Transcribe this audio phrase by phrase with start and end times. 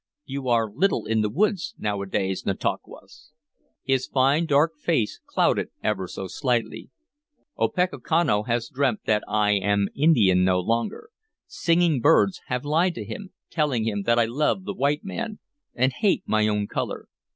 [0.25, 3.33] "You are little in the woods nowadays, Nantauquas."
[3.83, 6.89] His fine dark face clouded ever so slightly.
[7.59, 11.09] "Opechancanough has dreamt that I am Indian no longer.
[11.45, 15.37] Singing birds have lied to him, telling him that I love the white man,
[15.75, 17.07] and hate my own color.